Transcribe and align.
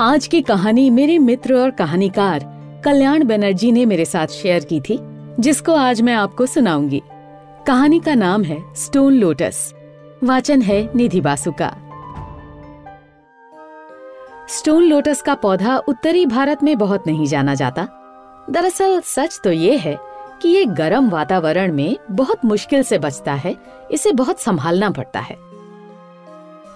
आज 0.00 0.26
की 0.26 0.40
कहानी 0.42 0.88
मेरे 0.90 1.16
मित्र 1.18 1.54
और 1.54 1.70
कहानीकार 1.70 2.44
कल्याण 2.84 3.24
बनर्जी 3.24 3.72
ने 3.72 3.84
मेरे 3.86 4.04
साथ 4.04 4.26
शेयर 4.26 4.64
की 4.64 4.80
थी, 4.80 4.98
जिसको 5.40 5.74
आज 5.74 6.00
मैं 6.02 6.14
आपको 6.14 6.46
सुनाऊँगी। 6.46 7.02
कहानी 7.66 8.00
का 8.00 8.14
नाम 8.14 8.44
है 8.44 8.62
स्टोन 8.74 9.14
लोटस। 9.14 9.74
वाचन 10.24 10.62
है 10.62 10.80
निधि 10.96 11.20
बासु 11.20 11.52
का 11.52 11.68
स्टोन 14.48 14.84
लोटस 14.84 15.22
का 15.22 15.34
पौधा 15.34 15.76
उत्तरी 15.78 16.26
भारत 16.26 16.62
में 16.62 16.76
बहुत 16.78 17.06
नहीं 17.06 17.26
जाना 17.26 17.54
जाता। 17.54 17.86
दरअसल 18.50 19.00
सच 19.00 19.40
तो 19.44 19.52
ये 19.52 19.76
है 19.76 19.96
कि 20.42 20.48
ये 20.48 20.64
गर्म 20.64 21.10
वातावरण 21.10 21.72
में 21.72 21.96
बहुत 22.10 22.44
मुश्किल 22.44 22.82
से 22.82 22.98
बचता 22.98 23.34
है, 23.34 23.56
इसे 23.90 24.12
बहुत 24.12 24.40
संभालना 24.40 24.90
पड़ता 24.90 25.20
है। 25.20 25.36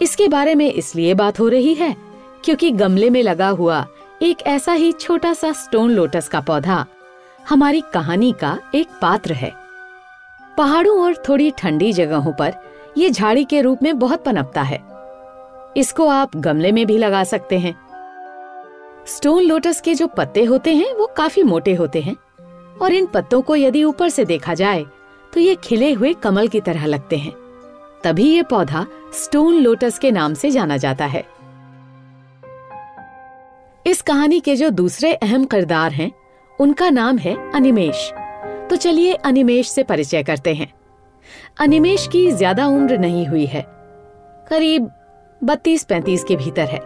इसके 0.02 0.28
बारे 0.28 0.54
में 0.54 0.72
इसलिए 0.72 1.14
बात 1.14 1.40
हो 1.40 1.48
रही 1.48 1.74
है 1.74 1.96
क्योंकि 2.44 2.70
गमले 2.70 3.10
में 3.10 3.22
लगा 3.22 3.48
हुआ 3.48 3.86
एक 4.22 4.42
ऐसा 4.42 4.72
ही 4.72 4.92
छोटा 4.92 5.32
सा 5.32 5.52
स्टोन 5.52 5.90
लोटस 5.90 6.28
का 6.28 6.40
पौधा 6.40 6.86
हमारी 7.48 7.82
कहानी 7.94 8.34
का 8.40 8.58
एक 8.74 8.88
पात्र 9.02 9.32
है। 9.32 9.52
पहाड़ों 10.58 11.02
और 11.02 11.14
थोड़ी 11.28 11.50
ठंडी 11.50 11.92
जगहों 11.92 12.32
पर 12.32 12.54
यह 12.98 13.10
झाड़ी 13.10 13.44
के 13.44 13.60
रूप 13.60 13.82
में 13.82 13.98
बहुत 13.98 14.24
पनपता 14.24 14.62
है। 14.62 14.82
इसको 15.76 16.08
आप 16.08 16.36
गमले 16.36 16.72
में 16.72 16.86
भी 16.86 16.98
लगा 16.98 17.24
सकते 17.24 17.58
हैं। 17.58 17.74
स्टोन 19.06 19.42
लोटस 19.42 19.80
के 19.80 19.94
जो 19.94 20.06
पत्ते 20.06 20.44
होते 20.44 20.74
हैं, 20.74 20.92
वो 20.94 21.06
काफ़ी 21.16 21.42
मोटे 21.42 21.74
होते 21.74 22.00
हैं। 22.00 22.16
और 22.82 22.92
इन 22.92 23.06
पत्तों 23.06 23.42
को 23.42 23.56
यदि 23.56 23.84
ऊपर 23.84 24.08
से 24.08 24.24
देखा 24.24 24.54
जाए 24.54 24.86
तो 25.32 25.40
ये 25.40 25.54
खिले 25.54 25.92
हुए 25.92 26.12
कमल 26.12 26.48
की 26.48 26.60
तरह 26.60 26.86
लगते 26.86 27.16
हैं। 27.16 27.32
तभी 28.04 28.28
ये 28.30 28.42
पौधा 28.42 28.86
स्टोन 29.14 29.54
लोटस 29.54 29.98
के 29.98 30.10
नाम 30.10 30.34
से 30.34 30.50
जाना 30.50 30.76
जाता 30.76 31.06
है। 31.06 31.33
इस 33.86 34.00
कहानी 34.02 34.40
के 34.40 34.56
जो 34.56 34.70
दूसरे 34.70 35.12
अहम 35.14 35.44
किरदार 35.44 35.92
हैं, 35.92 36.10
उनका 36.60 36.90
नाम 36.90 37.18
है 37.18 37.52
अनिमेश। 37.52 38.10
तो 38.70 38.76
चलिए 38.76 39.14
अनिमेश 39.14 39.68
से 39.68 39.82
परिचय 39.82 40.22
करते 40.22 40.54
हैं। 40.54 40.72
अनिमेश 41.60 42.06
की 42.12 42.30
ज़्यादा 42.30 42.66
उम्र 42.66 42.98
नहीं 42.98 43.26
हुई 43.26 43.46
है। 43.46 43.64
करीब 44.48 44.90
बत्तीस 45.44 45.84
पैंतीस 45.84 46.24
के 46.24 46.36
भीतर 46.36 46.64
है। 46.64 46.80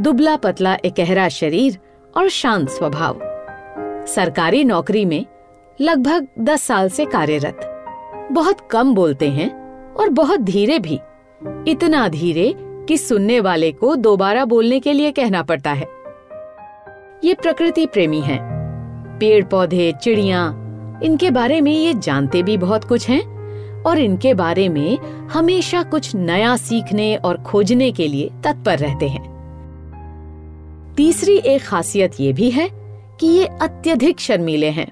दुबला 0.00 0.36
पतला 0.36 0.74
एकहरा 0.84 1.28
शरीर 1.28 1.78
और 2.16 2.28
शांत 2.28 2.68
स्वभाव। 2.68 3.20
सरकारी 4.06 4.64
नौकरी 4.64 5.04
में 5.04 5.24
लगभग 5.80 6.26
दस 6.38 6.62
साल 6.62 6.88
से 6.88 7.04
कार्यरत। 7.04 7.60
बहुत 8.32 8.68
कम 8.70 8.94
बोलते 8.94 9.28
हैं 9.28 9.50
और 9.94 10.08
बहुत 10.08 10.40
धीरे 10.40 10.78
भी। 10.78 11.00
इतना 11.70 12.08
धीरे 12.08 12.52
कि 12.58 12.96
सुनने 12.98 13.40
वाले 13.40 13.72
को 13.72 13.96
दोबारा 13.96 14.44
बोलने 14.44 14.80
के 14.80 14.92
लिए 14.92 15.12
कहना 15.12 15.42
पड़ता 15.42 15.72
है। 15.72 15.99
ये 17.24 17.34
प्रकृति 17.34 17.86
प्रेमी 17.86 18.20
हैं। 18.20 18.38
पेड़ 19.20 19.44
पौधे, 19.44 19.92
चिड़िया, 20.02 20.46
इनके 21.02 21.30
बारे 21.30 21.60
में 21.60 21.72
ये 21.72 21.94
जानते 21.94 22.42
भी 22.42 22.56
बहुत 22.56 22.84
कुछ 22.84 23.08
हैं 23.08 23.22
और 23.82 23.98
इनके 23.98 24.34
बारे 24.34 24.68
में 24.68 24.98
हमेशा 25.32 25.82
कुछ 25.82 26.14
नया 26.14 26.56
सीखने 26.56 27.16
और 27.16 27.42
खोजने 27.42 27.92
के 27.92 28.08
लिए 28.08 28.30
तत्पर 28.44 28.78
रहते 28.78 29.08
हैं। 29.08 29.22
तीसरी 30.96 31.36
एक 31.36 31.62
खासियत 31.62 32.20
ये 32.20 32.32
भी 32.32 32.50
है 32.50 32.68
कि 33.20 33.26
ये 33.26 33.46
अत्यधिक 33.46 34.20
शर्मीले 34.20 34.70
हैं। 34.70 34.90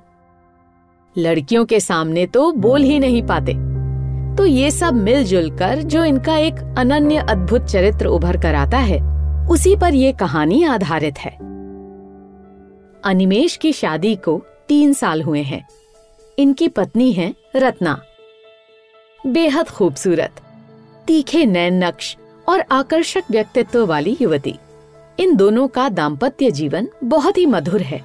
लड़कियों 1.19 1.65
के 1.65 1.81
सामने 1.81 2.27
तो 2.27 2.53
बोल 2.53 2.83
ही 2.83 2.99
नहीं 2.99 3.23
पाते। 3.23 3.53
तो 4.37 4.47
ये 4.47 4.71
सब 4.71 4.95
मिलजुल 4.95 5.51
कर 5.51 5.83
जो 5.83 6.05
इनका 6.05 6.37
एक 6.37 6.55
अनन्य 6.79 7.17
अद्भुत 7.17 7.65
चरित्र 7.65 8.07
उभर 8.07 8.37
कर 8.37 8.55
आता 8.55 8.79
है, 8.79 9.01
उसी 9.49 9.77
पर 9.77 9.95
ये 9.95 10.13
कहानी 10.13 10.65
आधारित 10.65 11.19
है। 11.19 11.49
अनिमेश 13.05 13.57
की 13.57 13.73
शादी 13.73 14.17
को 14.17 14.43
तीन 14.69 14.93
साल 14.93 15.23
हुए 15.23 15.43
हैं। 15.43 15.69
इनकी 16.39 16.69
पत्नी 16.69 17.13
है 17.13 17.35
रत्ना। 17.57 18.03
बेहद 19.27 19.69
खूबसूरत, 19.69 20.41
तीखे 21.07 21.45
नैन 21.47 21.85
नक्श 21.85 22.17
और 22.49 22.65
आकर्षक 22.71 23.23
व्यक्तित्व 23.31 23.87
वाली 23.87 24.17
युवती। 24.21 24.55
इन 25.21 25.37
दोनों 25.37 25.69
का 25.69 25.89
दाम्पत्य 25.89 26.51
जीवन 26.51 26.89
बहुत 27.05 27.39
ही 27.39 27.47
मधुर 27.47 27.83
है। 27.83 28.03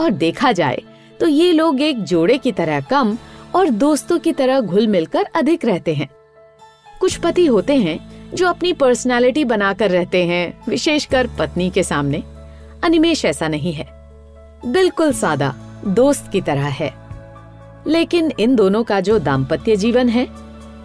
और 0.00 0.10
देखा 0.10 0.52
जाए 0.52 0.82
तो 1.20 1.28
ये 1.28 1.52
लोग 1.52 1.80
एक 1.80 2.02
जोड़े 2.02 2.38
की 2.38 2.52
तरह 2.52 2.80
कम 2.80 3.18
और 3.54 3.68
दोस्तों 3.68 4.18
की 4.18 4.32
तरह 4.32 4.60
घुल 4.60 4.86
मिलकर 4.86 5.24
अधिक 5.34 5.64
रहते 5.64 5.94
हैं। 5.94 6.08
कुछ 7.00 7.16
पति 7.16 7.46
होते 7.46 7.76
हैं 7.76 8.34
जो 8.34 8.48
अपनी 8.48 8.72
पर्सनालिटी 8.72 9.44
बनाकर 9.44 9.90
रहते 9.90 10.24
हैं, 10.24 10.64
विशेषकर 10.68 11.28
पत्नी 11.38 11.70
के 11.70 11.82
सामने। 11.82 12.22
अनिमेश 12.84 13.24
ऐसा 13.24 13.48
नहीं 13.48 13.72
है। 13.72 13.99
बिल्कुल 14.66 15.12
सादा, 15.12 15.54
दोस्त 15.86 16.30
की 16.32 16.40
तरह 16.40 16.66
है। 16.66 16.92
लेकिन 17.86 18.32
इन 18.40 18.56
दोनों 18.56 18.84
का 18.84 19.00
जो 19.00 19.18
दाम्पत्य 19.18 19.76
जीवन 19.76 20.08
है, 20.08 20.26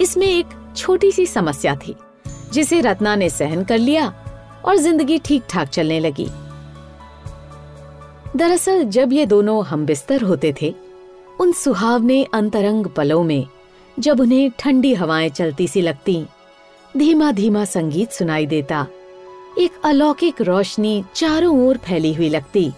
इसमें 0.01 0.27
एक 0.27 0.45
छोटी 0.77 1.11
सी 1.11 1.25
समस्या 1.25 1.75
थी, 1.75 1.95
जिसे 2.53 2.81
रत्ना 2.81 3.15
ने 3.15 3.29
सहन 3.29 3.63
कर 3.63 3.77
लिया 3.77 4.13
और 4.65 4.77
ज़िंदगी 4.77 5.17
ठीक 5.17 5.43
ठाक 5.49 5.67
चलने 5.67 5.99
लगी। 5.99 6.29
दरअसल 8.35 8.83
जब 8.83 9.13
ये 9.13 9.25
दोनों 9.25 9.65
हम 9.65 9.85
बिस्तर 9.85 10.21
होते 10.21 10.53
थे, 10.61 10.73
उन 11.39 11.51
सुहावने 11.51 12.23
अंतरंग 12.23 12.85
पलों 12.85 13.23
में, 13.23 13.47
जब 13.99 14.19
उन्हें 14.19 14.51
ठंडी 14.59 14.93
हवाएँ 14.93 15.29
चलती 15.29 15.67
सी 15.67 15.81
लगती 15.81 16.25
धीमा 16.97 17.31
धीमा 17.31 17.65
संगीत 17.65 18.11
सुनाई 18.11 18.45
देता, 18.45 18.87
एक 19.59 19.71
अलौकिक 19.85 20.41
रोशनी 20.41 21.03
चारों 21.15 21.67
ओर 21.67 21.77
फैली 21.77 22.13
हुई 22.13 22.29
लगती। 22.29 22.71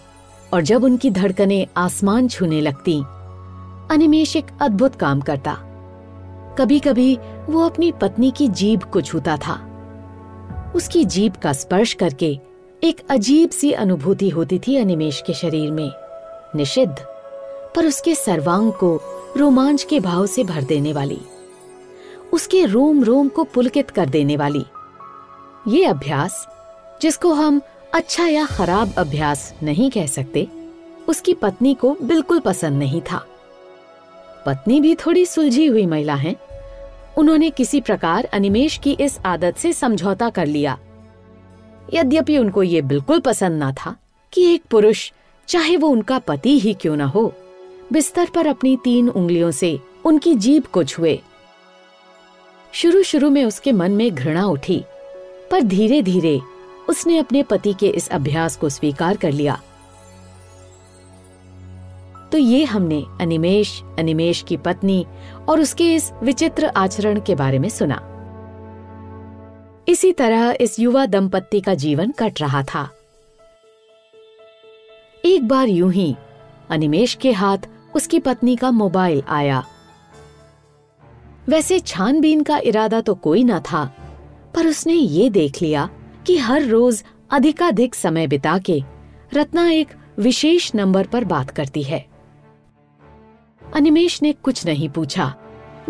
और 0.52 0.62
जब 0.62 0.84
उनकी 0.84 1.10
धड़कनें 1.10 1.66
आसमान 1.76 2.28
छूने 2.28 2.60
लगती, 2.60 3.00
अनिमेश 3.90 4.36
एक 4.36 4.46
अद्भुत 4.60 4.96
काम 4.96 5.20
करता। 5.20 5.56
कभी 6.58 6.78
कभी 6.78 7.18
वो 7.48 7.64
अपनी 7.66 7.92
पत्नी 7.92 8.30
की 8.30 8.48
जीभ 8.48 8.82
को 8.82 9.00
छूता 9.00 9.36
था। 9.36 9.64
उसकी 10.76 11.04
जीभ 11.04 11.36
का 11.36 11.52
स्पर्श 11.52 11.92
करके 11.92 12.38
एक 12.82 13.00
अजीब 13.10 13.50
सी 13.50 13.72
अनुभूति 13.72 14.28
होती 14.28 14.58
थी 14.58 14.76
अनिमेश 14.76 15.22
के 15.26 15.34
शरीर 15.34 15.70
में, 15.70 15.90
निषिद्ध, 16.56 16.96
पर 17.76 17.86
उसके 17.86 18.14
सर्वांग 18.14 18.72
को 18.72 19.00
रोमांच 19.36 19.82
के 19.84 20.00
भाव 20.00 20.26
से 20.26 20.44
भर 20.44 20.62
देने 20.62 20.92
वाली, 20.92 21.20
उसके 22.32 22.64
रोम 22.64 23.02
रोम 23.04 23.28
को 23.28 23.44
पुलकित 23.44 23.90
कर 23.90 24.08
देने 24.08 24.36
वाली। 24.36 24.64
ये 25.68 25.84
अभ्यास, 25.84 26.46
जिसको 27.02 27.32
हम 27.32 27.60
अच्छा 27.94 28.26
या 28.26 28.44
खराब 28.46 28.92
अभ्यास 28.98 29.54
नहीं 29.62 29.90
कह 29.90 30.06
सकते, 30.06 30.46
उसकी 31.08 31.34
पत्नी 31.34 31.74
को 31.74 31.96
बिल्कुल 32.02 32.40
पसंद 32.40 32.78
नहीं 32.78 33.00
था। 33.00 33.24
पत्नी 34.46 34.80
भी 34.80 34.94
थोड़ी 34.94 35.24
सुलझी 35.26 35.66
हुई 35.66 35.84
महिला 35.86 36.14
है। 36.14 36.34
उन्होंने 37.18 37.50
किसी 37.50 37.80
प्रकार 37.80 38.24
अनिमेश 38.24 38.76
की 38.76 38.92
इस 39.00 39.18
आदत 39.26 39.56
से 39.56 39.72
समझौता 39.72 40.28
कर 40.30 40.46
लिया। 40.46 40.78
यद्यपि 41.94 42.36
उनको 42.38 42.62
ये 42.62 42.82
बिल्कुल 42.82 43.20
पसंद 43.20 43.58
ना 43.58 43.72
था 43.72 43.96
कि 44.32 44.44
एक 44.44 44.62
पुरुष, 44.70 45.10
चाहे 45.48 45.76
वो 45.76 45.88
उनका 45.88 46.18
पति 46.18 46.58
ही 46.60 46.74
क्यों 46.74 46.96
ना 46.96 47.06
हो, 47.06 47.32
बिस्तर 47.92 48.28
पर 48.34 48.46
अपनी 48.46 48.76
तीन 48.84 49.08
उंगलियों 49.08 49.50
से 49.50 49.78
उनकी 50.04 50.34
जीभ 50.34 50.66
को 50.66 50.84
छुए 50.84 51.18
शुरू 52.72 53.02
शुरू 53.02 53.30
में 53.30 53.44
उसके 53.44 53.72
मन 53.72 53.90
में 53.90 54.14
घृणा 54.14 54.46
उठी, 54.46 54.82
पर 55.50 55.62
धीरे 55.62 56.02
धीरे 56.02 56.40
उसने 56.88 57.18
अपने 57.18 57.42
पति 57.42 57.72
के 57.72 57.88
इस 57.88 58.08
अभ्यास 58.08 58.56
को 58.56 58.68
स्वीकार 58.68 59.16
कर 59.16 59.32
लिया। 59.32 59.60
तो 62.32 62.38
ये 62.38 62.64
हमने 62.64 63.02
अनिमेश 63.20 63.82
अनिमेश 63.98 64.42
की 64.42 64.56
पत्नी 64.56 65.04
और 65.48 65.60
उसके 65.60 65.94
इस 65.94 66.10
विचित्र 66.22 66.66
आचरण 66.66 67.20
के 67.20 67.34
बारे 67.34 67.58
में 67.58 67.68
सुना। 67.68 68.00
इसी 69.88 70.12
तरह 70.12 70.56
इस 70.60 70.78
युवा 70.78 71.04
दंपत्ति 71.06 71.60
का 71.60 71.74
जीवन 71.74 72.10
कट 72.10 72.40
रहा 72.40 72.62
था। 72.64 72.88
एक 75.24 75.48
बार 75.48 75.68
यूँ 75.68 75.92
ही 75.92 76.14
अनिमेश 76.70 77.14
के 77.14 77.32
हाथ 77.32 77.68
उसकी 77.96 78.18
पत्नी 78.18 78.56
का 78.56 78.70
मोबाइल 78.70 79.22
आया। 79.28 79.64
वैसे 81.48 81.78
छानबीन 81.80 82.42
का 82.42 82.58
इरादा 82.58 83.00
तो 83.00 83.14
कोई 83.14 83.44
ना 83.44 83.60
था, 83.60 83.84
पर 84.54 84.66
उसने 84.66 84.92
ये 84.92 85.30
देख 85.30 85.62
लिया 85.62 85.88
कि 86.28 86.36
हर 86.36 86.62
रोज 86.62 87.04
अधिकाधिक 87.30 87.94
समय 87.94 88.26
बिता 88.26 88.58
के 88.58 88.82
रत्ना 89.34 89.70
एक 89.70 89.88
विशेष 90.18 90.74
नंबर 90.74 91.06
पर 91.06 91.24
बात 91.24 91.50
करती 91.50 91.82
है। 91.82 92.06
अनिमेश 93.74 94.22
ने 94.22 94.32
कुछ 94.32 94.66
नहीं 94.66 94.88
पूछा 94.88 95.34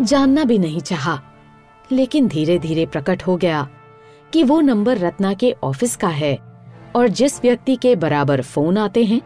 जानना 0.01 0.43
भी 0.43 0.57
नहीं 0.57 0.81
चाहा, 0.81 1.21
लेकिन 1.91 2.27
धीरे 2.27 2.59
धीरे 2.59 2.85
प्रकट 2.85 3.23
हो 3.23 3.37
गया 3.37 3.67
कि 4.33 4.43
वो 4.43 4.61
नंबर 4.61 4.97
रत्ना 4.97 5.33
के 5.33 5.55
ऑफ़िस 5.63 5.95
का 5.95 6.07
है 6.07 6.35
और 6.95 7.07
जिस 7.07 7.39
व्यक्ति 7.41 7.75
के 7.75 7.95
बराबर 7.95 8.41
फ़ोन 8.41 8.77
आते 8.77 9.05
हैं 9.05 9.21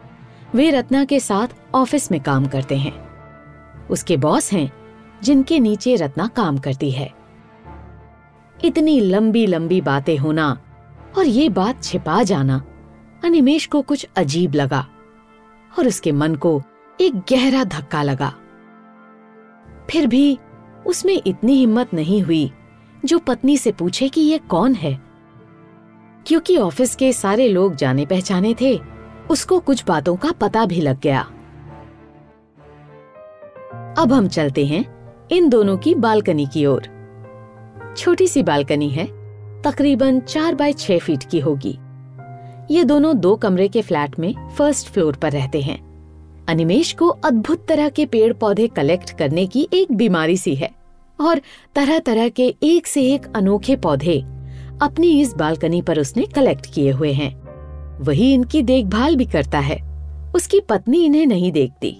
वे 0.54 0.70
रत्ना 0.70 1.04
के 1.04 1.20
साथ 1.20 1.48
ऑफ़िस 1.74 2.10
में 2.12 2.20
काम 2.20 2.46
करते 2.46 2.76
हैं। 2.76 2.94
उसके 3.88 4.16
बॉस 4.16 4.52
हैं 4.52 4.70
जिनके 5.22 5.60
नीचे 5.60 5.96
रत्ना 5.96 6.26
काम 6.26 6.58
करती 6.58 6.90
है। 6.90 7.12
इतनी 8.64 9.00
लंबी 9.00 9.46
लंबी 9.46 9.80
बातें 9.80 10.16
होना 10.18 10.56
और 11.18 11.26
ये 11.26 11.48
बात 11.48 11.82
छिपा 11.82 12.22
जाना। 12.22 12.64
अनिमेश 13.24 13.66
को 13.66 13.82
कुछ 13.82 14.08
अजीब 14.16 14.54
लगा 14.54 14.86
और 15.78 15.86
उसके 15.86 16.12
मन 16.12 16.34
को 16.34 16.62
एक 17.00 17.14
गहरा 17.14 17.64
धक्का 17.64 18.02
लगा। 18.02 18.34
फिर 19.90 20.06
भी 20.06 20.38
उसमें 20.86 21.22
इतनी 21.26 21.54
हिम्मत 21.54 21.94
नहीं 21.94 22.22
हुई 22.22 22.52
जो 23.04 23.18
पत्नी 23.18 23.58
से 23.58 23.72
पूछे 23.72 24.08
कि 24.08 24.20
यह 24.20 24.38
कौन 24.38 24.74
है। 24.74 25.02
क्योंकि 26.26 26.56
ऑफ़िस 26.56 26.96
के 26.96 27.12
सारे 27.12 27.48
लोग 27.48 27.74
जाने 27.74 28.06
पहचाने 28.06 28.54
थे, 28.60 28.80
उसको 29.30 29.60
कुछ 29.60 29.84
बातों 29.84 30.16
का 30.16 30.32
पता 30.32 30.66
भी 30.66 30.80
लग 30.80 31.00
गया। 31.00 31.20
अब 33.98 34.12
हम 34.12 34.28
चलते 34.28 34.66
हैं 34.66 34.84
इन 35.30 35.48
दोनों 35.48 35.76
की 35.76 35.94
बालकनी 35.94 36.46
की 36.46 36.66
ओर। 36.66 36.82
छोटी 37.96 38.28
सी 38.28 38.42
बालकनी 38.42 38.90
है 38.90 39.23
तकरीबन 39.64 40.20
चार 40.20 40.54
बाय 40.54 40.72
छह 40.72 40.98
फीट 40.98 41.24
की 41.24 41.40
होगी। 41.40 41.78
ये 42.70 42.84
दोनों 42.84 43.18
दो 43.18 43.36
कमरे 43.36 43.68
के 43.68 43.82
फ्लैट 43.82 44.18
में 44.18 44.48
फ़र्स्ट 44.48 44.88
फ्लोर 44.88 45.16
पर 45.16 45.32
रहते 45.32 45.62
हैं। 45.62 45.78
अनिमेश 46.48 46.92
को 46.92 47.08
अद्भुत 47.08 47.66
तरह 47.68 47.88
के 47.88 48.06
पेड़ 48.06 48.32
पौधे 48.32 48.68
कलेक्ट 48.68 49.10
करने 49.10 49.46
की 49.46 49.68
एक 49.72 49.92
बीमारी 49.92 50.36
सी 50.36 50.54
है 50.54 50.70
और 51.20 51.40
तरह 51.74 51.98
तरह 51.98 52.28
के 52.28 52.54
एक 52.62 52.86
से 52.86 53.02
एक 53.02 53.26
अनोखे 53.36 53.76
पौधे 53.76 54.20
अपनी 54.82 55.20
इस 55.20 55.34
बालकनी 55.34 55.82
पर 55.82 55.98
उसने 55.98 56.26
कलेक्ट 56.26 56.74
किए 56.74 56.90
हुए 56.90 57.12
हैं। 57.12 57.32
वही 58.00 58.34
इनकी 58.34 58.62
देखभाल 58.62 59.16
भी 59.16 59.24
करता 59.24 59.58
है। 59.58 59.78
उसकी 60.36 60.60
पत्नी 60.60 61.04
इन्हें 61.04 61.26
नहीं 61.26 61.52
देखती। 61.52 61.96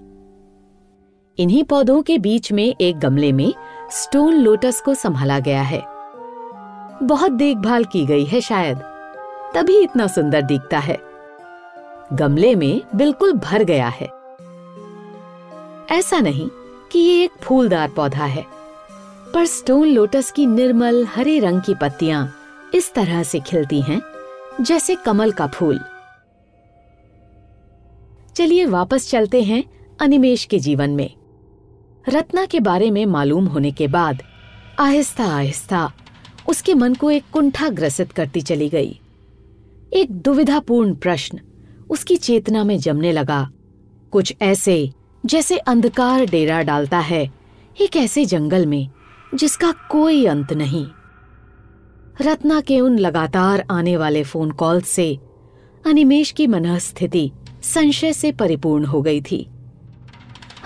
इन्हीं 1.38 1.64
पौधों 1.64 2.02
के 2.02 2.19
बीच 2.19 2.52
में 2.52 2.75
एक 2.81 2.99
गमले 2.99 3.32
में 3.32 3.55
स्टोन 3.90 4.34
लोटस 4.34 4.81
को 4.81 4.94
संभाला 4.94 5.38
गया 5.38 5.62
है। 5.62 5.94
बहुत 7.02 7.32
देखभाल 7.32 7.85
की 7.85 8.05
गई 8.06 8.25
है 8.25 8.41
शायद। 8.41 8.79
तभी 9.55 9.79
इतना 9.79 10.06
सुंदर 10.06 10.43
दिखता 10.43 10.79
है। 10.79 10.99
गमले 12.12 12.55
में 12.55 12.82
बिल्कुल 12.94 13.32
भर 13.32 13.62
गया 13.62 13.88
है। 13.88 14.08
ऐसा 15.91 16.19
नहीं 16.20 16.49
कि 16.93 16.99
ये 16.99 17.25
एक 17.25 17.31
फूलदार 17.43 17.88
पौधा 17.88 18.25
है, 18.25 18.44
पर 19.35 19.46
स्टोन 19.46 19.88
लोटस 19.88 20.31
की 20.31 20.46
निर्मल 20.46 21.05
हरे 21.06 21.38
रंग 21.38 21.61
की 21.62 21.75
पत्तियाँ 21.75 22.35
इस 22.75 22.93
तरह 22.94 23.23
से 23.23 23.41
खिलती 23.41 23.81
हैं, 23.82 24.00
जैसे 24.61 24.94
कमल 24.94 25.32
का 25.32 25.46
फूल। 25.46 25.81
चलिए 28.37 28.64
वापस 28.67 29.11
चलते 29.11 29.43
हैं 29.43 29.62
अनिमेश 30.00 30.44
के 30.44 30.58
जीवन 30.58 30.91
में। 30.91 31.11
रत्ना 32.08 32.44
के 32.44 32.61
बारे 32.61 32.91
में 32.91 33.05
मालूम 33.06 33.44
होने 33.46 33.70
के 33.70 33.88
बाद 33.88 34.23
आहिस्ता 34.81 35.25
आहिस्ता 35.25 35.91
उसके 36.49 36.75
मन 36.75 36.94
को 36.94 37.11
एक 37.11 37.25
कुंठा 37.32 37.69
ग्रसित 37.69 38.12
करती 38.12 38.41
चली 38.41 38.69
गई। 38.69 39.00
एक 39.93 40.12
दुविधापूर्ण 40.12 40.94
प्रश्न 40.94 41.41
उसकी 41.91 42.17
चेतना 42.17 42.64
में 42.64 42.79
जमने 42.79 43.12
लगा। 43.12 43.50
कुछ 44.11 44.35
ऐसे, 44.43 44.91
जैसे 45.26 45.58
अंधकार 45.58 46.25
डेरा 46.25 46.62
डालता 46.62 46.99
है, 46.99 47.32
एक 47.81 47.96
ऐसे 47.96 48.25
जंगल 48.25 48.67
में, 48.67 48.88
जिसका 49.35 49.75
कोई 49.91 50.26
अंत 50.26 50.52
नहीं। 50.52 50.87
रत्ना 52.20 52.61
के 52.61 52.81
उन 52.81 52.99
लगातार 52.99 53.64
आने 53.70 53.96
वाले 53.96 54.25
फ़ोन 54.25 54.50
कॉल 54.50 54.81
से 54.81 55.19
अनिमेश 55.87 56.31
की 56.31 56.46
मनस्थिति 56.46 57.31
संशय 57.62 58.12
से 58.12 58.32
परिपूर्ण 58.32 58.85
हो 58.85 59.02
गई 59.02 59.23
थी। 59.23 59.49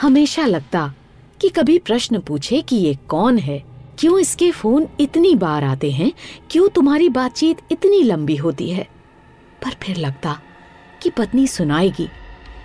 हमेशा 0.01 0.47
लगता 0.47 0.95
कि 1.41 1.49
कभी 1.49 1.79
प्रश्न 1.79 2.21
पूछे 2.21 2.63
कि 2.63 2.77
ये 2.77 2.99
कौन 3.09 3.39
है? 3.39 3.78
क्यों 3.99 4.19
इसके 4.19 4.51
फ़ोन 4.51 4.89
इतनी 5.01 5.35
बार 5.35 5.65
आते 5.65 5.91
हैं? 5.91 6.13
क्यों 6.51 6.69
तुम्हारी 6.69 7.09
बातचीत 7.09 7.59
इतनी 7.73 8.03
लंबी 8.03 8.37
होती 8.37 8.71
है? 8.71 8.89
पर 9.65 9.71
फिर 9.83 9.97
लगता 9.97 10.41
कि 11.03 11.11
पत्नी 11.11 11.47
सुनाएगी 11.47 12.09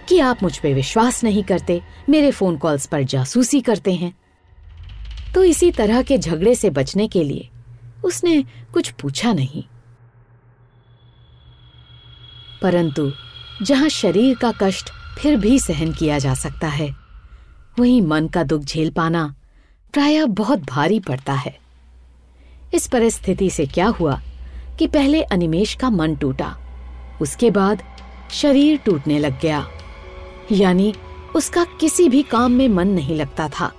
कि 0.09 0.19
आप 0.19 0.43
मुझ 0.43 0.57
पे 0.57 0.73
विश्वास 0.73 1.23
नहीं 1.23 1.43
करते, 1.43 1.81
मेरे 2.09 2.31
फ़ोन 2.31 2.57
कॉल्स 2.57 2.85
पर 2.85 3.03
जासूसी 3.03 3.61
करते 3.61 3.93
हैं। 3.93 4.13
तो 5.35 5.43
इसी 5.43 5.71
तरह 5.71 6.01
के 6.01 6.17
झगड़े 6.17 6.55
से 6.55 6.69
बचने 6.69 7.07
के 7.07 7.23
लिए 7.23 7.49
उसने 8.05 8.43
कुछ 8.73 8.89
पूछा 8.91 9.33
नहीं। 9.33 9.63
परंतु 12.61 13.11
जहाँ 13.61 13.89
शरीर 13.89 14.35
का 14.35 14.51
कष्ट 14.61 14.89
फिर 15.19 15.37
भी 15.37 15.59
सहन 15.59 15.93
किया 15.93 16.19
जा 16.19 16.33
सकता 16.33 16.67
है, 16.67 16.95
वहीं 17.79 18.01
मन 18.01 18.27
का 18.27 18.43
दुख 18.43 18.61
झेल 18.61 18.89
पाना 18.89 19.35
प्रायः 19.93 20.25
बहुत 20.25 20.59
भारी 20.59 20.99
पड़ता 20.99 21.33
है। 21.33 21.57
इस 22.73 22.87
परिस्थिति 22.87 23.49
से 23.49 23.65
क्या 23.65 23.87
हुआ 23.87 24.19
कि 24.79 24.87
पहले 24.87 25.21
अनिमेश 25.23 25.73
का 25.73 25.89
मन 25.89 26.15
टूटा, 26.15 26.55
उसके 27.21 27.51
बाद 27.51 27.83
शरीर 28.31 28.77
टूटने 28.77 29.19
लग 29.19 29.39
गया। 29.41 29.65
यानी 30.51 30.93
उसका 31.35 31.63
किसी 31.79 32.09
भी 32.09 32.23
काम 32.23 32.51
में 32.51 32.67
मन 32.69 32.87
नहीं 32.87 33.15
लगता 33.15 33.49
था। 33.49 33.71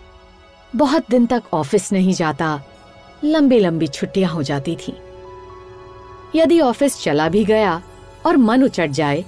बहुत 0.76 1.10
दिन 1.10 1.26
तक 1.26 1.42
ऑफ़िस 1.52 1.92
नहीं 1.92 2.12
जाता 2.12 2.60
लंबी 3.24 3.58
लंबी 3.58 3.86
छुट्टियाँ 3.86 4.30
हो 4.30 4.42
जाती 4.42 4.76
थी। 4.76 4.96
यदि 6.36 6.60
ऑफ़िस 6.60 7.02
चला 7.02 7.28
भी 7.28 7.44
गया 7.44 7.80
और 8.26 8.36
मन 8.36 8.62
उचट 8.62 8.90
जाए 8.90 9.24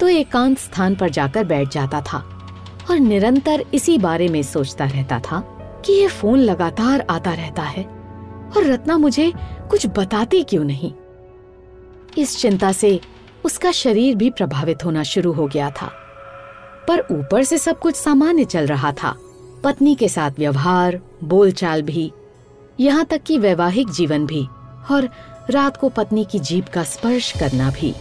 तो 0.00 0.08
एकांत 0.08 0.58
स्थान 0.58 0.94
पर 0.94 1.10
जाकर 1.10 1.44
बैठ 1.44 1.68
जाता 1.68 2.00
था 2.02 2.18
और 2.90 2.98
निरंतर 2.98 3.64
इसी 3.74 3.98
बारे 3.98 4.28
में 4.28 4.42
सोचता 4.42 4.84
रहता 4.84 5.20
था। 5.20 5.50
कि 5.84 5.92
ये 5.92 6.08
फ़ोन 6.08 6.38
लगातार 6.38 7.06
आता 7.10 7.34
रहता 7.34 7.62
है 7.62 7.84
और 8.56 8.64
रत्ना 8.64 8.98
मुझे 8.98 9.32
कुछ 9.70 9.86
बताती 9.86 10.42
क्यों 10.42 10.64
नहीं? 10.64 10.92
इस 12.18 12.38
चिंता 12.38 12.72
से 12.72 13.00
उसका 13.44 13.72
शरीर 13.72 14.16
भी 14.16 14.30
प्रभावित 14.30 14.84
होना 14.84 15.02
शुरू 15.02 15.32
हो 15.32 15.46
गया 15.46 15.70
था। 15.70 15.92
पर 16.88 17.00
ऊपर 17.00 17.42
से 17.42 17.58
सब 17.58 17.78
कुछ 17.78 17.94
सामान्य 17.96 18.44
चल 18.44 18.66
रहा 18.66 18.92
था। 18.92 19.18
पत्नी 19.64 19.94
के 19.94 20.08
साथ 20.08 20.30
व्यवहार, 20.38 21.00
बोलचाल 21.24 21.82
भी, 21.82 22.12
यहाँ 22.80 23.04
तक 23.04 23.22
कि 23.22 23.38
वैवाहिक 23.38 23.90
जीवन 23.90 24.26
भी 24.26 24.48
और 24.90 25.10
रात 25.50 25.76
को 25.76 25.88
पत्नी 25.88 26.24
की 26.24 26.38
जीप 26.38 26.68
का 26.68 26.84
स्पर्श 26.84 27.32
करना 27.32 27.70
भी। 27.70 27.94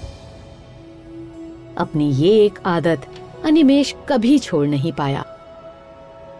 अपनी 1.77 2.11
ये 2.11 2.45
एक 2.45 2.59
आदत 2.65 3.07
अनिमेश 3.45 3.95
कभी 4.09 4.39
छोड़ 4.39 4.67
नहीं 4.67 4.91
पाया। 4.91 5.25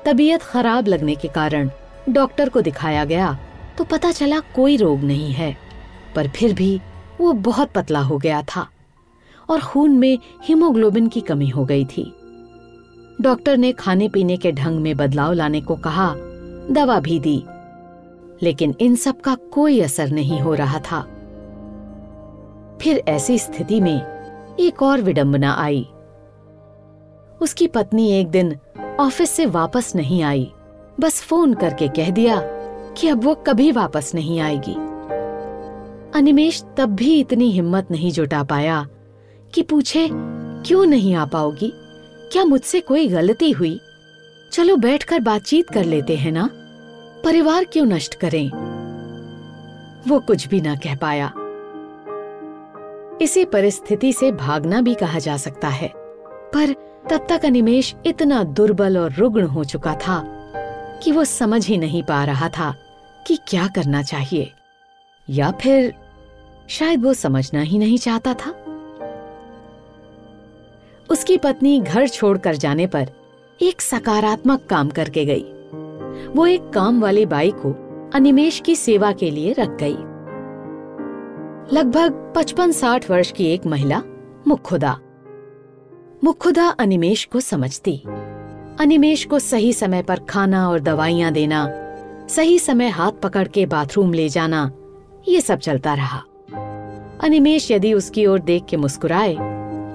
तबीयत 0.06 0.42
खराब 0.42 0.88
लगने 0.88 1.16
के 1.16 1.28
कारण 1.28 1.70
डॉक्टर 2.10 2.50
को 2.50 2.62
दिखाया 2.62 3.06
गया 3.06 3.38
तो 3.78 3.84
पता 3.84 4.12
चला 4.12 4.40
कोई 4.56 4.76
रोग 4.78 5.04
नहीं 5.04 5.32
है, 5.32 5.56
पर 6.16 6.28
फिर 6.28 6.54
भी 6.54 6.80
वो 7.22 7.32
बहुत 7.34 7.72
पतला 7.72 8.00
हो 8.00 8.18
गया 8.18 8.42
था 8.46 8.68
और 9.50 9.62
खून 9.62 9.98
में 10.00 10.18
हीमोग्लोबिन 10.44 11.08
की 11.08 11.22
कमी 11.22 11.48
हो 11.50 11.66
गई 11.66 11.86
थी। 11.86 12.04
डॉक्टर 13.22 13.58
ने 13.58 13.72
खाने 13.72 14.10
पीने 14.10 14.38
के 14.38 14.52
ढंग 14.52 14.80
में 14.80 14.96
बदलाव 14.98 15.34
लाने 15.34 15.62
को 15.62 15.76
कहा, 15.76 16.14
दवा 16.72 17.00
भी 17.00 17.20
दी, 17.20 17.44
लेकिन 18.44 18.76
इन 18.80 18.96
सब 18.96 19.22
का 19.22 19.36
कोई 19.52 19.80
असर 19.82 20.10
नहीं 20.10 20.40
हो 20.42 20.54
रहा 20.54 20.80
था। 20.82 21.02
फिर 22.82 23.04
ऐसी 23.08 23.38
स्थिति 23.40 23.80
में 23.82 24.56
एक 24.60 24.82
और 24.84 25.02
विडंबना 25.02 25.54
आई। 25.54 25.88
उसकी 27.42 27.68
पत्नी 27.68 28.12
एक 28.12 28.28
दिन 28.28 28.56
ऑफ़िस 29.00 29.30
से 29.30 29.46
वापस 29.46 29.96
नहीं 29.96 30.24
आई। 30.24 30.52
बस 31.00 31.24
फ़ोन 31.24 31.54
करके 31.54 31.88
कह 31.88 32.10
दिया 32.10 32.42
कि 32.98 33.08
अब 33.08 33.24
वो 33.24 33.36
कभी 33.36 33.72
वापस 33.72 34.12
नहीं 34.16 34.40
आएगी। 34.40 34.74
अनिमेश 36.20 36.64
तब 36.78 36.90
भी 36.90 37.20
इतनी 37.20 37.52
हिम्मत 37.52 37.88
नहीं 37.92 38.12
जुटा 38.12 38.44
पाया 38.44 38.88
कि 39.54 39.62
पूछे, 39.62 40.10
क्यों 40.66 40.86
नहीं 40.86 41.16
आ 41.16 41.26
पाओगी? 41.26 41.74
क्या 42.32 42.46
मुझसे 42.46 42.80
कोई 42.80 43.08
गलती 43.08 43.52
हुई? 43.52 43.80
चलो 44.52 44.76
बैठकर 44.76 45.20
बातचीत 45.20 45.70
कर 45.70 45.84
लेते 45.84 46.16
हैं 46.16 46.32
ना। 46.32 46.50
परिवार 47.26 47.64
क्यों 47.64 47.86
नष्ट 47.86 48.16
करें? 48.16 48.48
वो 50.08 50.20
कुछ 50.20 50.48
भी 50.48 50.62
ना 50.62 50.76
कह 50.76 50.96
पाया। 50.96 51.34
इसी 53.22 53.46
परिस्थिति 53.46 54.14
से 54.14 54.32
भागना 54.32 54.82
भी 54.82 54.94
कहा 54.94 55.20
जा 55.20 55.38
सकता 55.38 55.68
है। 55.68 55.94
पर 56.56 56.93
तब 57.10 57.26
तक 57.30 57.46
अनिमेश 57.46 57.96
इतना 58.06 58.44
दुर्बल 58.44 58.98
और 58.98 59.14
रुग्ण 59.14 59.44
हो 59.44 59.64
चुका 59.64 59.96
था 59.96 60.24
कि 61.04 61.12
वो 61.12 61.26
समझ 61.26 61.68
ही 61.68 61.78
नहीं 61.78 62.04
पा 62.04 62.24
रहा 62.24 62.50
था 62.50 62.76
कि 63.28 63.40
क्या 63.48 63.68
करना 63.68 64.04
चाहिए। 64.04 64.52
या 65.30 65.52
फिर 65.52 65.94
शायद 66.70 67.04
वो 67.04 67.14
समझना 67.14 67.62
ही 67.62 67.78
नहीं 67.78 67.98
चाहता 67.98 68.34
था। 68.34 68.52
उसकी 71.10 71.38
पत्नी 71.38 71.80
घर 71.80 72.08
छोड़कर 72.08 72.56
जाने 72.56 72.88
पर 72.88 73.10
एक 73.62 73.82
सकारात्मक 73.82 74.66
काम 74.70 74.90
करके 74.90 75.26
गई। 75.26 75.46
वो 76.28 76.48
एक 76.48 76.70
काम 76.70 77.02
वाली 77.02 77.26
बाई 77.26 77.52
को 77.56 77.72
अनिमेश 78.16 78.62
की 78.66 78.76
सेवा 78.76 79.12
के 79.12 79.32
लिए 79.32 79.56
रख 79.60 79.70
गई। 79.70 79.98
लगभग 81.78 82.34
पचपन 82.36 82.72
साठ 82.72 83.10
वर्ष 83.10 83.32
की 83.32 83.46
एक 83.46 83.66
महिला 83.66 84.02
मुखुदा 84.48 85.00
मुखुदा 86.24 86.68
अनिमेश 86.70 87.24
को 87.26 87.40
समझती। 87.40 87.96
अनिमेश 88.80 89.24
को 89.26 89.40
सही 89.40 89.74
समय 89.74 90.04
पर 90.04 90.20
खाना 90.20 90.70
और 90.70 90.80
दवाइयाँ 90.80 91.32
देना, 91.32 91.68
सही 92.30 92.60
समय 92.60 92.88
हाथ 92.88 93.12
पकड़ 93.12 93.48
के 93.48 93.66
बाथरूम 93.66 94.14
ले 94.14 94.30
जाना, 94.30 94.72
ये 95.28 95.42
सब 95.42 95.60
चलता 95.60 95.94
रहा। 95.94 96.18
अनिमेश 97.24 97.72
यदि 97.72 97.94
उसकी 97.94 98.26
ओर 98.26 98.40
देख 98.40 98.66
के 98.66 98.78
मुस्कुराए 98.78 99.34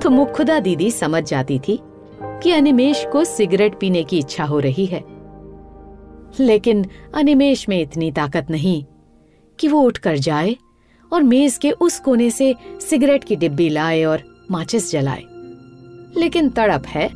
तो 0.03 0.11
मुखुदा 0.11 0.59
दीदी 0.61 0.91
समझ 0.91 1.25
जाती 1.25 1.59
थी 1.59 1.81
कि 2.23 2.53
अनिमेश 2.53 3.07
को 3.13 3.25
सिगरेट 3.25 3.79
पीने 3.81 4.05
की 4.05 4.19
इच्छा 4.19 4.45
हो 4.45 4.59
रही 4.59 4.87
है। 4.87 5.05
लेकिन 6.41 6.85
अनिमेश 7.15 7.69
में 7.69 7.81
इतनी 7.81 8.13
ताकत 8.13 8.51
नहीं 8.51 8.85
कि 9.59 9.69
वो 9.69 9.81
उठकर 9.81 10.19
जाए 10.19 10.57
और 11.13 11.23
मेज 11.23 11.59
के 11.59 11.71
उस 11.71 11.99
कोने 12.01 12.31
से 12.31 12.55
सिगरेट 12.91 13.25
की 13.25 13.37
डिब्बी 13.37 13.69
लाए 13.69 14.05
और 14.05 14.47
माचिस 14.51 14.93
जलाए। 14.93 15.25
लेकिन 16.17 16.49
तड़प 16.51 16.87
है। 16.87 17.09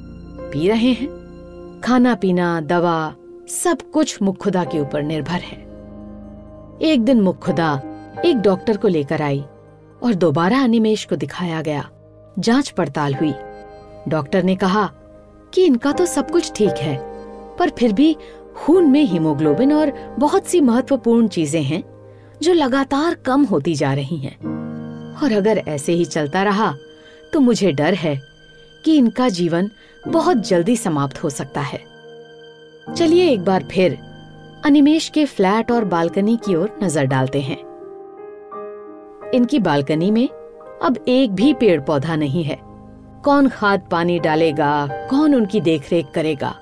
पी 0.52 0.68
रहे 0.68 0.92
हैं। 0.92 1.80
खाना 1.84 2.14
पीना, 2.14 2.60
दवा, 2.60 3.14
सब 3.48 3.90
कुछ 3.92 4.20
मुखुदा 4.22 4.64
के 4.64 4.80
ऊपर 4.80 5.02
निर्भर 5.02 5.40
है। 5.40 5.60
एक 6.82 7.00
दिन 7.00 7.20
मुखुदा 7.20 7.80
एक 8.24 8.36
डॉक्टर 8.36 8.76
को 8.76 8.88
लेकर 8.88 9.22
आई 9.22 9.44
और 10.02 10.14
दोबारा 10.14 10.62
अनिमेश 10.62 11.04
को 11.04 11.16
दिखाया 11.16 11.60
गया। 11.62 11.88
जाँच 12.38 12.68
पड़ताल 12.70 13.14
हुई। 13.14 13.32
डॉक्टर 14.08 14.42
ने 14.42 14.56
कहा 14.56 14.90
कि 15.52 15.64
इनका 15.64 15.92
तो 15.92 16.06
सब 16.06 16.30
कुछ 16.30 16.52
ठीक 16.52 16.76
है, 16.78 16.96
पर 17.56 17.70
फिर 17.70 17.92
भी 17.92 18.16
खून 18.56 18.90
में 18.90 19.02
हीमोग्लोबिन 19.04 19.72
और 19.72 19.92
बहुत 20.18 20.46
सी 20.46 20.60
महत्वपूर्ण 20.60 21.28
चीज़ें 21.28 21.62
हैं 21.62 21.82
जो 22.42 22.52
लगातार 22.52 23.14
कम 23.14 23.44
होती 23.44 23.74
जा 23.74 23.92
रही 23.94 24.16
हैं। 24.16 24.36
और 25.14 25.32
अगर 25.32 25.58
ऐसे 25.58 25.92
ही 25.92 26.04
चलता 26.04 26.42
रहा 26.42 26.74
तो 27.32 27.40
मुझे 27.40 27.72
डर 27.72 27.94
है 27.94 28.14
कि 28.84 28.96
इनका 28.96 29.28
जीवन 29.28 29.70
बहुत 30.08 30.46
जल्दी 30.48 30.76
समाप्त 30.76 31.22
हो 31.22 31.30
सकता 31.30 31.60
है। 31.60 31.80
चलिए 32.96 33.28
एक 33.30 33.44
बार 33.44 33.64
फिर 33.64 33.98
अनिमेश 34.64 35.08
के 35.08 35.24
फ्लैट 35.24 35.70
और 35.70 35.84
बालकनी 35.84 36.36
की 36.36 36.54
ओर 36.54 36.78
नज़र 36.82 37.04
डालते 37.04 37.40
हैं। 37.40 37.58
इनकी 39.34 39.58
बालकनी 39.58 40.10
में 40.10 40.28
अब 40.82 41.04
एक 41.08 41.32
भी 41.32 41.52
पेड़ 41.54 41.80
पौधा 41.80 42.16
नहीं 42.16 42.44
है। 42.44 42.58
कौन 43.24 43.48
खाद 43.48 43.86
पानी 43.90 44.18
डालेगा, 44.18 44.86
कौन 45.10 45.34
उनकी 45.34 45.60
देखरेख 45.60 46.06
करेगा। 46.14 46.54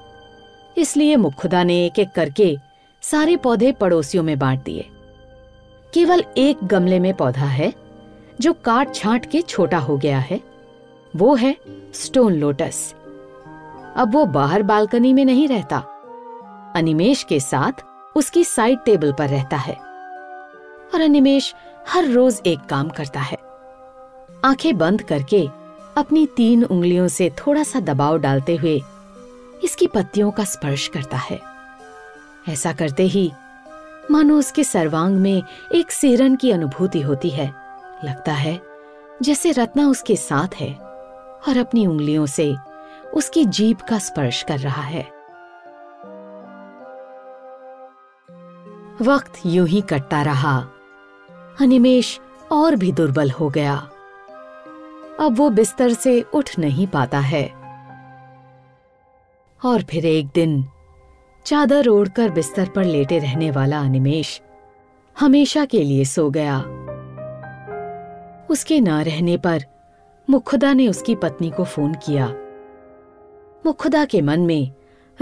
इसलिए 0.79 1.17
मुखुदा 1.17 1.62
ने 1.65 1.85
एक 1.87 1.99
एक 1.99 2.11
करके 2.11 2.57
सारे 3.03 3.37
पौधे 3.37 3.73
पड़ोसियों 3.73 4.23
में 4.25 4.39
बांट 4.39 4.65
दिए। 4.65 4.87
केवल 5.95 6.25
एक 6.37 6.65
गमले 6.65 6.99
में 7.00 7.15
पौधा 7.15 7.47
है, 7.47 7.73
जो 8.41 8.53
काट 8.53 8.95
छांट 8.95 9.27
के 9.27 9.41
छोटा 9.41 9.79
हो 9.79 9.97
गया 9.99 10.19
है। 10.19 10.41
वो 11.17 11.35
है 11.35 11.57
स्टोन 11.95 12.35
लोटस। 12.35 12.95
अब 13.97 14.11
वो 14.12 14.26
बाहर 14.26 14.62
बालकनी 14.62 15.12
में 15.12 15.25
नहीं 15.25 15.49
रहता। 15.49 15.79
अनिमेश 16.76 17.23
के 17.23 17.40
साथ 17.40 17.73
उसकी 18.17 18.45
साइड 18.45 18.79
टेबल 18.85 19.12
पर 19.12 19.29
रहता 19.29 19.57
है। 19.57 19.75
और 20.95 21.00
अनिमेश 21.00 21.55
हर 21.88 22.05
रोज 22.05 22.43
एक 22.47 22.61
काम 22.61 22.88
करता 22.88 23.21
है। 23.21 23.38
आँखें 24.45 24.79
बंद 24.79 25.02
करके 25.02 25.49
अपनी 25.97 26.26
तीन 26.26 26.64
उंगलियों 26.64 27.09
से 27.09 27.31
थोड़ा 27.31 27.62
सा 27.62 27.81
दबाव 27.81 28.19
डालते 28.19 28.57
हुए 28.57 28.83
इसकी 29.64 29.87
पत्तियों 29.87 30.31
का 30.31 30.45
स्पर्श 30.45 30.88
करता 30.88 31.17
है। 31.17 31.40
ऐसा 32.49 32.73
करते 32.73 33.02
ही 33.02 33.33
मानो 34.11 34.38
उसके 34.38 34.64
सर्वांग 34.64 35.17
में 35.17 35.43
एक 35.75 35.90
सेरन 35.90 36.37
की 36.37 36.50
अनुभूति 36.50 37.00
होती 37.00 37.31
है। 37.31 37.55
लगता 38.05 38.33
है 38.33 38.61
जैसे 39.23 39.52
रत्ना 39.52 39.88
उसके 39.88 40.17
साथ 40.17 40.55
है। 40.55 40.90
और 41.49 41.57
अपनी 41.57 41.87
उंगलियों 41.87 42.27
से 42.27 42.57
उसकी 43.15 43.45
जीभ 43.45 43.77
का 43.77 43.99
स्पर्श 43.99 44.43
कर 44.43 44.59
रहा 44.59 44.83
है। 44.83 45.21
वक्त 49.03 49.33
यूँ 49.47 49.69
ही 49.69 49.81
कटता 49.81 50.23
रहा। 50.23 50.59
अनिमेश 51.61 52.21
और 52.53 52.77
भी 52.77 52.93
दुर्बल 52.93 53.31
हो 53.31 53.49
गया। 53.49 53.77
अब 55.21 55.29
वो 55.31 55.51
बिस्तर 55.51 55.93
से 55.93 56.23
उठ 56.35 56.59
नहीं 56.59 56.87
पाता 56.87 57.19
है। 57.19 57.47
और 59.65 59.83
फिर 59.83 60.07
एक 60.07 60.27
दिन 60.27 60.69
चादर 61.45 61.89
ओढ़कर 61.89 62.31
बिस्तर 62.31 62.69
पर 62.69 62.85
लेटे 62.85 63.19
रहने 63.19 63.51
वाला 63.51 63.81
अनिमेश 63.81 64.43
हमेशा 65.21 65.65
के 65.65 65.83
लिए 65.83 66.05
सो 66.05 66.31
गया। 66.31 66.59
उसके 68.51 68.81
न 68.81 68.89
रहने 68.89 69.37
पर 69.37 69.61
मुखुदा 70.31 70.73
ने 70.73 70.89
उसकी 70.89 71.15
पत्नी 71.15 71.51
को 71.51 71.65
फ़ोन 71.65 71.95
किया। 71.95 72.27
मुखुदा 73.67 74.05
के 74.05 74.21
मन 74.23 74.41
में 74.41 74.73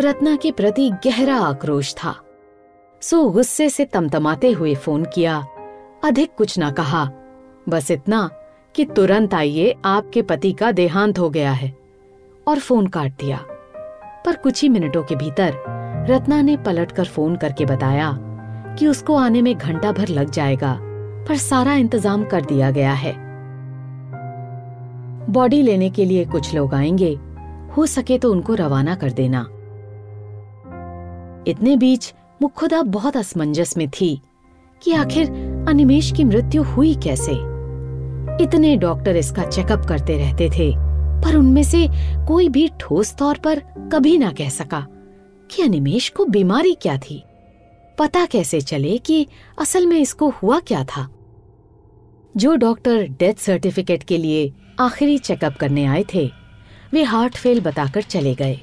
रत्ना 0.00 0.36
के 0.36 0.52
प्रति 0.52 0.90
गहरा 0.90 1.36
आक्रोश 1.36 1.94
था। 1.94 2.16
सो 3.02 3.30
गुस्से 3.30 3.70
से 3.70 3.84
तमतमाते 3.84 4.50
हुए 4.50 4.74
फ़ोन 4.74 5.04
किया। 5.04 5.46
अधिक 6.04 6.34
कुछ 6.36 6.58
ना 6.58 6.70
कहा। 6.70 7.10
बस 7.68 7.90
इतना 7.90 8.30
कि 8.74 8.84
तुरंत 8.84 9.34
आइए, 9.34 9.74
आपके 9.84 10.22
पति 10.22 10.52
का 10.52 10.72
देहांत 10.72 11.18
हो 11.18 11.30
गया 11.30 11.52
है। 11.52 11.76
और 12.48 12.58
फ़ोन 12.58 12.86
काट 12.86 13.12
दिया। 13.12 13.44
पर 14.26 14.36
कुछ 14.36 14.62
ही 14.62 14.68
मिनटों 14.68 15.02
के 15.02 15.16
भीतर 15.16 15.54
रत्ना 16.10 16.42
ने 16.42 16.56
पलटकर 16.56 17.04
फ़ोन 17.04 17.36
करके 17.36 17.64
बताया 17.64 18.18
कि 18.78 18.86
उसको 18.86 19.16
आने 19.16 19.42
में 19.42 19.58
घंटा 19.58 19.92
भर 19.92 20.08
लग 20.08 20.30
जाएगा, 20.30 20.78
पर 21.28 21.36
सारा 21.36 21.74
इंतज़ाम 21.74 22.24
कर 22.24 22.44
दिया 22.44 22.70
गया 22.70 22.92
है। 22.92 23.27
बॉडी 25.30 25.62
लेने 25.62 25.90
के 25.90 26.04
लिए 26.04 26.24
कुछ 26.24 26.54
लोग 26.54 26.74
आएँगे। 26.74 27.18
हो 27.76 27.86
सके 27.86 28.18
तो 28.18 28.32
उनको 28.32 28.54
रवाना 28.54 28.94
कर 28.94 29.12
देना। 29.12 29.40
इतने 31.46 31.76
बीच 31.76 32.14
मुखुदा 32.42 32.82
बहुत 32.82 33.16
असमंजस 33.16 33.76
में 33.76 33.88
थी 33.88 34.20
कि 34.82 34.92
आखिर 34.92 35.30
अनिमेश 35.68 36.12
की 36.16 36.24
मृत्यु 36.24 36.62
हुई 36.62 36.94
कैसे? 36.94 37.32
इतने 38.44 38.76
डॉक्टर 38.76 39.16
इसका 39.16 39.44
चेकअप 39.44 39.86
करते 39.88 40.18
रहते 40.18 40.50
थे, 40.50 40.74
पर 41.22 41.36
उनमें 41.36 41.62
से 41.62 41.88
कोई 42.28 42.48
भी 42.48 42.70
ठोस 42.80 43.14
तौर 43.14 43.38
पर 43.38 43.58
कभी 43.92 44.18
ना 44.18 44.32
कह 44.32 44.48
सका 44.48 44.86
कि 45.50 45.62
अनिमेश 45.62 46.08
को 46.08 46.24
बीमारी 46.24 46.74
क्या 46.74 46.98
थी। 46.98 47.24
पता 47.98 48.26
कैसे 48.26 48.60
चले 48.60 48.98
कि 48.98 49.26
असल 49.58 49.86
में 49.86 49.98
इसको 49.98 50.28
हुआ 50.28 50.60
क्या 50.60 50.84
था? 50.84 51.08
जो 52.36 52.56
डॉक्टर 52.56 53.02
डेथ 53.02 53.34
सर्टिफिकेट 53.34 54.02
के 54.02 54.18
लिए 54.18 54.52
आखिरी 54.78 55.18
चेकअप 55.18 55.56
करने 55.56 55.84
आए 55.84 56.04
थे। 56.14 56.30
वे 56.92 57.02
हार्ट 57.02 57.36
फेल 57.36 57.60
बताकर 57.60 58.02
चले 58.02 58.34
गए। 58.34 58.60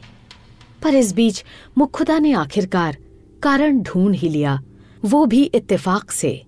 पर 0.83 0.93
इस 0.93 1.13
बीच 1.13 1.43
मुखुदा 1.77 2.19
ने 2.19 2.33
आखिरकार 2.33 2.97
कारण 3.43 3.81
ढूंढ 3.81 4.15
ही 4.15 4.29
लिया, 4.29 4.59
वो 5.05 5.25
भी 5.25 5.43
इत्तेफाक 5.43 6.11
से। 6.11 6.45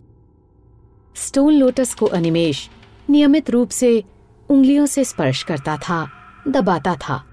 स्टोन 1.15 1.53
लोटस 1.53 1.93
को 1.93 2.05
अनिमेश 2.05 2.69
नियमित 3.09 3.49
रूप 3.49 3.69
से 3.69 4.03
उंगलियों 4.49 4.85
से 4.85 5.03
स्पर्श 5.03 5.43
करता 5.43 5.77
था, 5.77 6.11
दबाता 6.47 6.95
था। 6.95 7.23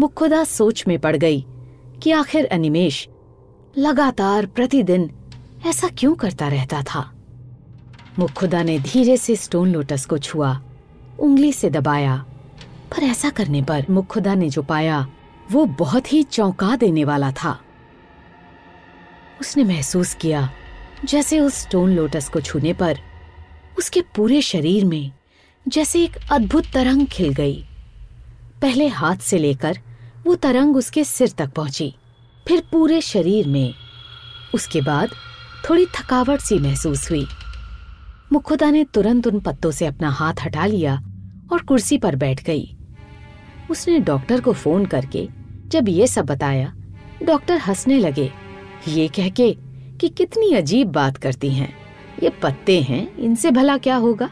मुखुदा 0.00 0.44
सोच 0.44 0.84
में 0.88 0.98
पड़ 0.98 1.16
गई 1.16 1.46
कि 2.02 2.10
आखिर 2.10 2.46
अनिमेश 2.46 3.08
लगातार 3.78 4.46
प्रतिदिन 4.46 5.10
ऐसा 5.66 5.88
क्यों 5.88 6.14
करता 6.14 6.48
रहता 6.48 6.82
था। 6.82 7.12
मुखुदा 8.18 8.62
ने 8.62 8.78
धीरे 8.78 9.16
से 9.16 9.36
स्टोन 9.36 9.72
लोटस 9.72 10.04
को 10.04 10.18
छुआ। 10.18 10.62
उंगली 11.18 11.52
से 11.52 11.70
दबाया। 11.70 12.16
पर 12.90 13.02
ऐसा 13.02 13.30
करने 13.30 13.62
पर 13.62 13.86
मुखुदा 13.90 14.34
ने 14.34 14.48
जो 14.48 14.62
पाया, 14.62 15.06
वो 15.52 15.64
बहुत 15.66 16.12
ही 16.12 16.22
चौंका 16.22 16.76
देने 16.76 17.04
वाला 17.04 17.32
था। 17.32 17.58
उसने 19.40 19.64
महसूस 19.64 20.14
किया, 20.14 20.50
जैसे 21.04 21.40
उस 21.40 21.54
स्टोन 21.54 21.94
लोटस 21.96 22.28
को 22.28 22.40
छूने 22.40 22.72
पर 22.72 22.98
उसके 23.78 24.00
पूरे 24.16 24.40
शरीर 24.42 24.84
में 24.84 25.12
जैसे 25.68 26.02
एक 26.04 26.16
अद्भुत 26.32 26.64
तरंग 26.72 27.06
खिल 27.06 27.32
गई। 27.32 27.64
पहले 28.62 28.86
हाथ 28.88 29.16
से 29.16 29.38
लेकर 29.38 29.78
वो 30.26 30.34
तरंग 30.34 30.76
उसके 30.76 31.04
सिर 31.04 31.28
तक 31.28 31.50
पहुँची, 31.50 31.94
फिर 32.48 32.62
पूरे 32.72 33.00
शरीर 33.00 33.48
में। 33.48 33.74
उसके 34.54 34.80
बाद 34.80 35.10
थोड़ी 35.70 35.86
थकावट 35.86 36.40
सी 36.40 36.58
महसूस 36.58 37.10
हुई। 37.10 37.26
मुखुदा 38.32 38.70
ने 38.70 38.84
तुरंत 38.84 39.26
उन 39.26 39.40
पत्तों 39.40 39.70
से 39.70 39.86
अपना 39.86 40.10
हाथ 40.10 40.34
हटा 40.44 40.66
लिया 40.66 41.02
और 41.52 41.62
कुर्सी 41.62 41.98
पर 41.98 42.16
बैठ 42.16 42.44
गई। 42.44 42.76
उसने 43.70 43.98
डॉक्टर 43.98 44.40
को 44.40 44.52
फ़ोन 44.52 44.86
करके 44.86 45.28
जब 45.68 45.88
ये 45.88 46.06
सब 46.06 46.26
बताया, 46.26 46.74
डॉक्टर 47.22 47.56
हंसने 47.56 47.98
लगे। 47.98 48.32
ये 48.88 49.08
कह 49.08 49.28
के 49.28 49.56
कि 50.00 50.08
कितनी 50.08 50.54
अजीब 50.54 50.88
बात 50.88 51.16
करती 51.16 51.50
हैं। 51.50 51.74
ये 52.22 52.28
पत्ते 52.28 52.80
हैं, 52.80 53.16
इनसे 53.16 53.50
भला 53.50 53.78
क्या 53.78 53.96
होगा? 53.96 54.30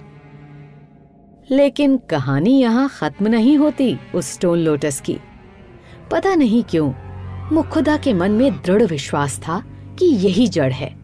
लेकिन 1.50 1.96
कहानी 1.96 2.60
यहाँ 2.60 2.88
खत्म 2.88 3.28
नहीं 3.28 3.58
होती 3.58 3.98
उस 4.14 4.32
स्टोन 4.32 4.58
लोटस 4.58 5.00
की। 5.00 5.18
पता 6.10 6.34
नहीं 6.34 6.62
क्यों, 6.62 6.92
मुखुदा 7.54 7.96
के 7.96 8.12
मन 8.12 8.30
में 8.30 8.52
दृढ़ 8.52 8.82
विश्वास 8.82 9.38
था 9.38 9.64
कि 9.98 10.06
यही 10.06 10.48
जड़ 10.48 10.72
है। 10.72 10.96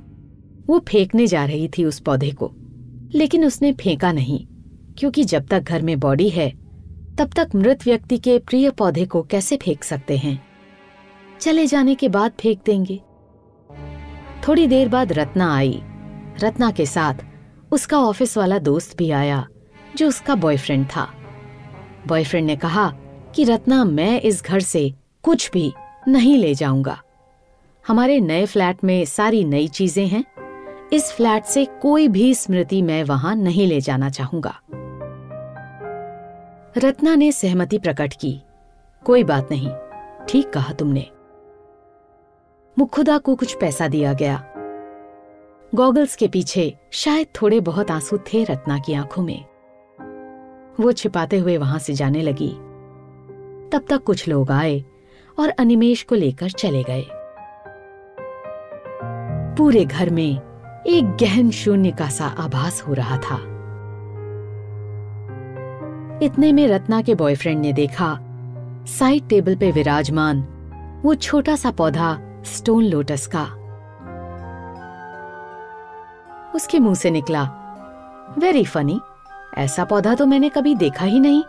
वो 0.66 0.78
फेंकने 0.78 1.26
जा 1.26 1.44
रही 1.44 1.68
थी 1.68 1.84
उस 1.84 2.00
पौधे 2.00 2.30
को। 2.30 2.52
लेकिन 3.14 3.44
उसने 3.44 3.72
फेंका 3.72 4.12
नहीं, 4.12 4.46
क्योंकि 4.98 5.24
जब 5.24 5.46
तक 5.46 5.60
घर 5.60 5.82
में 5.82 6.00
बॉडी 6.00 6.28
है, 6.28 6.50
तब 7.18 7.30
तक 7.36 7.48
मृत 7.54 7.84
व्यक्ति 7.84 8.18
के 8.18 8.38
प्रिय 8.38 8.70
पौधे 8.70 9.04
को 9.04 9.22
कैसे 9.22 9.56
फेंक 9.56 9.84
सकते 9.84 10.16
हैं? 10.16 10.44
चले 11.40 11.66
जाने 11.66 11.94
के 11.94 12.08
बाद 12.08 12.32
फेंक 12.40 12.60
देंगे। 12.66 13.00
थोड़ी 14.48 14.66
देर 14.66 14.88
बाद 14.88 15.12
रत्ना 15.12 15.56
आई। 15.56 15.82
रत्ना 16.42 16.70
के 16.70 16.86
साथ 16.86 17.14
उसका 17.72 17.98
ऑफ़िस 17.98 18.38
वाला 18.38 18.58
दोस्त 18.58 18.98
भी 18.98 19.10
आया, 19.10 19.46
जो 19.96 20.08
उसका 20.08 20.34
बॉयफ्रेंड 20.34 20.86
था। 20.86 21.12
बॉयफ्रेंड 22.06 22.46
ने 22.46 22.56
कहा 22.56 22.92
कि, 23.34 23.44
रत्ना, 23.44 23.84
मैं 23.84 24.20
इस 24.20 24.44
घर 24.44 24.60
से 24.60 24.92
कुछ 25.22 25.50
भी 25.50 25.72
नहीं 26.08 26.36
ले 26.38 26.54
जाऊँगा। 26.54 27.02
हमारे 27.86 28.20
नए 28.20 28.46
फ्लैट 28.46 28.84
में 28.84 29.04
सारी 29.04 29.44
नई 29.44 29.68
चीज़ें 29.68 30.06
हैं 30.08 30.24
इस 30.92 31.12
फ्लैट 31.12 31.44
से 31.44 31.64
कोई 31.64 32.08
भी 32.08 32.34
स्मृति 32.34 32.82
मैं 32.82 33.04
वहाँ 33.04 33.36
नहीं 33.36 33.66
ले 33.66 33.80
जाना 33.80 34.10
चाहूँगा। 34.10 34.60
रत्ना 36.78 37.14
ने 37.14 37.32
सहमति 37.32 37.78
प्रकट 37.78 38.12
की। 38.12 38.40
कोई 39.04 39.24
बात 39.24 39.48
नहीं, 39.50 39.70
ठीक 40.28 40.50
कहा 40.50 40.72
तुमने। 40.72 41.10
मुखुदा 42.78 43.18
को 43.18 43.34
कुछ 43.34 43.56
पैसा 43.60 43.88
दिया 43.88 44.12
गया। 44.12 44.52
गॉगल्स 45.74 46.16
के 46.16 46.28
पीछे 46.28 46.78
शायद 46.90 47.26
थोड़े 47.42 47.60
बहुत 47.60 47.90
आँसू 47.90 48.18
थे 48.18 48.44
रत्ना 48.44 48.78
की 48.78 48.94
आँखों 48.94 49.22
में। 49.22 49.44
वो 50.80 50.92
छिपाते 50.92 51.38
हुए 51.38 51.56
वहाँ 51.56 51.78
से 51.78 51.92
जाने 51.92 52.22
लगी। 52.22 52.50
तब 53.72 53.86
तक 53.88 54.02
कुछ 54.04 54.28
लोग 54.28 54.50
आए 54.50 54.84
और 55.38 55.48
अनिमेश 55.48 56.02
को 56.02 56.14
लेकर 56.14 56.50
चले 56.50 56.82
गए। 56.82 57.06
पूरे 59.56 59.84
घर 59.84 60.10
में 60.10 60.49
एक 60.86 61.16
गहन 61.16 61.50
शून्य 61.50 61.90
का 61.90 62.08
सा 62.08 62.26
आभास 62.26 62.82
हो 62.82 62.94
रहा 62.94 63.16
था। 63.16 63.36
इतने 66.22 66.52
में 66.52 66.68
रत्ना 66.68 67.02
के 67.02 67.14
बॉयफ्रेंड 67.14 67.60
ने 67.60 67.72
देखा 67.72 68.18
साइड 68.88 69.28
टेबल 69.28 69.56
पे 69.56 69.70
विराजमान, 69.70 70.40
वो 71.04 71.14
छोटा 71.14 71.56
सा 71.56 71.70
पौधा 71.70 72.18
स्टोन 72.44 72.84
लोटस 72.84 73.26
का। 73.26 73.44
उसके 76.54 76.78
मुँह 76.78 76.94
से 76.94 77.10
निकला 77.10 77.42
वेरी 78.38 78.64
फनी 78.64 79.00
ऐसा 79.58 79.84
पौधा 79.84 80.14
तो 80.14 80.26
मैंने 80.26 80.48
कभी 80.48 80.74
देखा 80.74 81.04
ही 81.04 81.20
नहीं। 81.20 81.42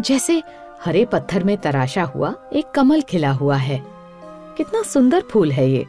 जैसे 0.00 0.42
हरे 0.84 1.04
पत्थर 1.04 1.44
में 1.44 1.56
तराशा 1.56 2.02
हुआ, 2.04 2.34
एक 2.52 2.70
कमल 2.70 3.00
खिला 3.00 3.30
हुआ 3.30 3.56
है। 3.56 3.82
कितना 4.56 4.82
सुंदर 4.82 5.20
फूल 5.20 5.52
है 5.52 5.70
ये। 5.70 5.86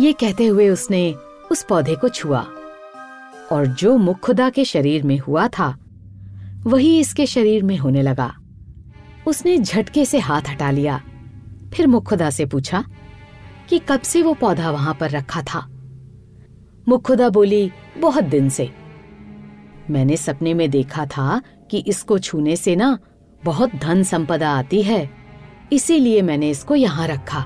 ये 0.00 0.12
कहते 0.12 0.46
हुए 0.46 0.68
उसने 0.68 1.14
उस 1.50 1.62
पौधे 1.62 1.94
को 1.94 2.08
छुआ। 2.08 2.46
और 3.52 3.66
जो 3.66 3.96
मुखुदा 3.96 4.50
के 4.50 4.64
शरीर 4.64 5.02
में 5.02 5.18
हुआ 5.18 5.48
था, 5.48 5.78
वही 6.58 6.98
इसके 6.98 7.26
शरीर 7.26 7.62
में 7.62 7.76
होने 7.76 8.02
लगा। 8.02 8.34
उसने 9.26 9.58
झटके 9.58 10.04
से 10.04 10.18
हाथ 10.18 10.42
हटा 10.48 10.70
लिया। 10.70 11.02
फिर 11.74 11.86
मुख 11.86 12.08
खुदा 12.08 12.30
से 12.30 12.46
पूछा 12.46 12.84
कि 13.68 13.78
कब 13.78 14.00
से 14.00 14.22
वो 14.22 14.34
पौधा 14.34 14.70
वहाँ 14.70 14.94
पर 14.94 15.10
रखा 15.10 15.42
था। 15.42 15.68
मुख 16.88 17.06
खुदा 17.06 17.28
बोली, 17.28 17.72
बहुत 17.98 18.24
दिन 18.24 18.48
से। 18.48 18.70
मैंने 19.90 20.16
सपने 20.16 20.54
में 20.54 20.70
देखा 20.70 21.06
था 21.06 21.42
कि 21.70 21.78
इसको 21.78 22.18
छूने 22.18 22.56
से 22.56 22.76
ना 22.76 22.98
बहुत 23.44 23.74
धन 23.74 24.02
संपदा 24.02 24.50
आती 24.50 24.82
है। 24.82 25.10
इसीलिए 25.72 26.22
मैंने 26.22 26.50
इसको 26.50 26.74
यहाँ 26.74 27.08
रखा 27.08 27.44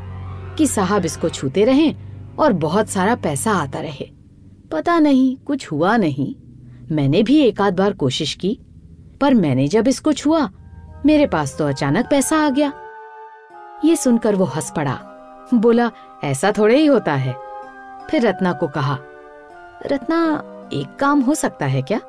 कि 0.58 0.66
साहब 0.66 1.04
इसको 1.04 1.28
छूते 1.28 1.64
रहें 1.64 2.09
और 2.40 2.52
बहुत 2.52 2.88
सारा 2.88 3.14
पैसा 3.14 3.52
आता 3.52 3.80
रहे। 3.80 4.10
पता 4.72 4.98
नहीं, 4.98 5.36
कुछ 5.36 5.72
हुआ 5.72 5.96
नहीं। 5.96 6.34
मैंने 6.96 7.22
भी 7.22 7.38
एक 7.38 7.60
आध 7.60 7.76
बार 7.76 7.92
कोशिश 7.92 8.34
की, 8.34 8.58
पर 9.20 9.34
मैंने 9.34 9.68
जब 9.68 9.88
इसको 9.88 10.12
छुआ, 10.12 10.48
मेरे 11.06 11.26
पास 11.26 11.56
तो 11.58 11.66
अचानक 11.66 12.06
पैसा 12.10 12.36
आ 12.36 12.50
गया। 12.50 12.72
ये 13.84 13.96
सुनकर 13.96 14.34
वो 14.34 14.44
हंस 14.44 14.72
पड़ा। 14.76 14.98
बोला, 15.54 15.90
ऐसा 16.24 16.52
थोड़े 16.58 16.76
ही 16.78 16.86
होता 16.86 17.14
है। 17.14 17.36
फिर 18.10 18.26
रत्ना 18.26 18.52
को 18.52 18.66
कहा, 18.66 18.98
रत्ना, 19.86 20.44
एक 20.72 20.96
काम 20.96 21.20
हो 21.20 21.34
सकता 21.34 21.66
है 21.66 21.82
क्या? 21.82 22.00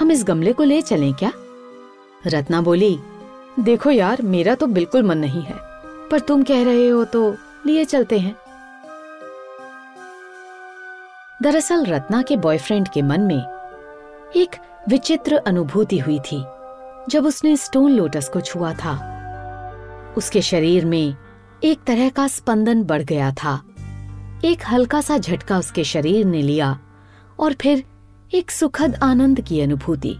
हम 0.00 0.10
इस 0.10 0.24
गमले 0.24 0.52
को 0.52 0.62
ले 0.62 0.82
चलें 0.82 1.14
क्या? 1.14 1.32
रत्ना 2.26 2.60
बोली, 2.60 2.98
देखो 3.60 3.90
यार, 3.90 4.22
मेरा 4.22 4.54
तो 4.54 4.66
बिल्कुल 4.66 5.02
मन 5.02 5.18
नहीं 5.18 5.42
है, 5.42 5.54
पर 6.10 6.20
तुम 6.20 6.42
कह 6.42 6.64
रहे 6.64 6.88
हो 6.88 7.04
तो 7.04 7.36
लिए 7.66 7.84
चलते 7.84 8.18
हैं। 8.18 8.36
दरअसल 11.46 11.84
रत्ना 11.84 12.22
के 12.22 12.36
बॉयफ्रेंड 12.36 12.88
के 12.88 13.02
मन 13.02 13.20
में 13.20 13.42
एक 14.36 14.56
विचित्र 14.88 15.36
अनुभूति 15.36 15.98
हुई 15.98 16.18
थी, 16.18 16.44
जब 17.08 17.26
उसने 17.26 17.56
स्टोन 17.56 17.92
लोटस 17.92 18.28
को 18.28 18.40
छुआ 18.40 18.72
था। 18.72 18.94
उसके 20.16 20.42
शरीर 20.42 20.84
में 20.84 21.14
एक 21.64 21.84
तरह 21.86 22.08
का 22.08 22.28
स्पंदन 22.28 22.82
बढ़ 22.82 23.02
गया 23.02 23.32
था। 23.32 23.62
एक 24.44 24.58
हल्का 24.72 25.00
सा 25.00 25.18
झटका 25.18 25.58
उसके 25.58 25.84
शरीर 25.84 26.26
ने 26.26 26.42
लिया 26.42 26.78
और 27.40 27.52
फिर 27.52 27.84
एक 28.34 28.50
सुखद 28.50 28.94
आनंद 29.02 29.40
की 29.40 29.60
अनुभूति। 29.60 30.14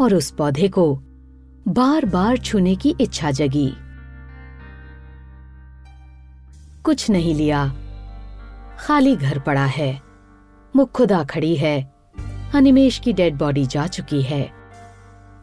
और 0.00 0.14
उस 0.14 0.30
पौधे 0.30 0.68
को 0.68 0.96
बार 1.68 2.04
बार 2.04 2.36
छूने 2.36 2.76
की 2.76 2.96
इच्छा 3.00 3.30
जगी। 3.30 3.72
कुछ 6.82 7.10
नहीं 7.10 7.34
लिया। 7.34 7.74
खाली 8.80 9.16
घर 9.16 9.38
पड़ा 9.38 9.64
है। 9.64 10.02
मुखुदा 10.76 11.24
खड़ी 11.24 11.56
है। 11.56 11.94
अनिमेश 12.54 12.98
की 12.98 13.12
डेड 13.12 13.34
बॉडी 13.34 13.66
जा 13.66 13.86
चुकी 13.86 14.22
है। 14.22 14.52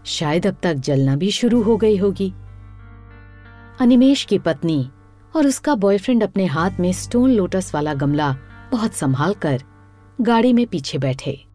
शायद 0.05 0.47
अब 0.47 0.57
तक 0.63 0.73
जलना 0.73 1.15
भी 1.15 1.31
शुरू 1.31 1.61
हो 1.61 1.77
गई 1.77 1.97
होगी। 1.97 2.33
अनिमेश 3.79 4.23
की 4.23 4.39
पत्नी 4.39 4.89
और 5.35 5.47
उसका 5.47 5.75
बॉयफ्रेंड 5.75 6.23
अपने 6.23 6.45
हाथ 6.45 6.71
में 6.79 6.91
स्टोन 6.93 7.31
लोटस 7.31 7.71
वाला 7.75 7.93
गमला 7.93 8.35
बहुत 8.71 8.93
संभाल 8.93 9.33
कर 9.33 9.63
गाड़ी 10.21 10.53
में 10.53 10.67
पीछे 10.67 10.97
बैठे। 10.97 11.45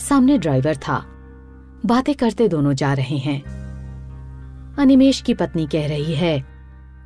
सामने 0.00 0.38
ड्राइवर 0.38 0.76
था। 0.76 1.06
बातें 1.86 2.14
करते 2.14 2.48
दोनों 2.48 2.74
जा 2.74 2.92
रहे 2.92 3.16
हैं। 3.18 3.42
अनिमेश 4.78 5.20
की 5.20 5.34
पत्नी 5.34 5.66
कह 5.66 5.88
रही 5.88 6.14
है, 6.14 6.44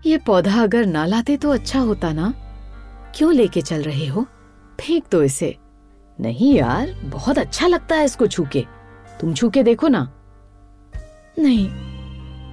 ये 0.07 0.19
पौधा 0.19 0.63
अगर 0.63 0.87
ना 0.87 1.07
लाते 1.07 1.37
तो 1.37 1.51
अच्छा 1.51 1.81
होता 1.81 2.13
ना? 2.13 2.46
क्यों 3.17 3.35
लेके 3.35 3.63
चल 3.63 3.83
रहे 3.83 4.07
हो? 4.07 4.27
फेंक 4.81 5.05
दो 5.13 5.23
इसे। 5.23 5.57
नहीं 6.21 6.55
यार, 6.55 6.93
बहुत 7.05 7.39
अच्छा 7.39 7.67
लगता 7.67 7.97
है 7.97 8.05
इसको 8.05 8.27
छूके। 8.27 8.65
तुम 9.21 9.35
छूके 9.35 9.63
देखो 9.63 9.89
ना। 9.89 10.13
नहीं, 11.39 11.71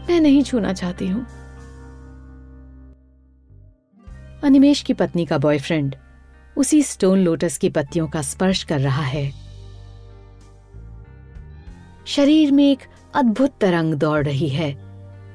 मैं 0.07 0.19
नहीं 0.19 0.43
छूना 0.43 0.73
चाहती 0.73 1.07
हूँ। 1.07 1.25
अनिमेश 4.43 4.81
की 4.81 4.93
पत्नी 4.93 5.25
का 5.25 5.37
बॉयफ्रेंड 5.37 5.95
उसी 6.57 6.83
स्टोन 6.83 7.19
लोटस 7.19 7.57
की 7.57 7.69
पत्तियों 7.69 8.07
का 8.07 8.21
स्पर्श 8.21 8.63
कर 8.63 8.79
रहा 8.79 9.03
है। 9.03 9.33
शरीर 12.05 12.51
में 12.51 12.71
एक 12.71 12.79
अद्भुत 13.15 13.51
तरंग 13.61 13.93
दौड़ 13.93 14.25
रही 14.25 14.49
है। 14.49 14.73